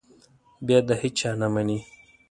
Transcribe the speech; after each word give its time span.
بیا 0.65 0.79
د 0.87 0.89
هېچا 1.01 1.31
نه 1.39 1.47
مني. 1.53 1.79